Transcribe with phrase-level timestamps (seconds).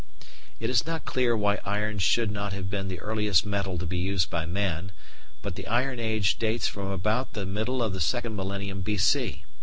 [0.59, 3.99] It is not clear why iron should not have been the earliest metal to be
[3.99, 4.91] used by man,
[5.43, 9.43] but the Iron Age dates from about the middle of the second millennium B.C.